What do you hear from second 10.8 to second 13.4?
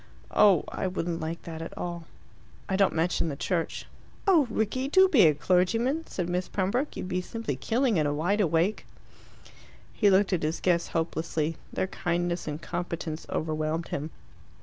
hopelessly. Their kindness and competence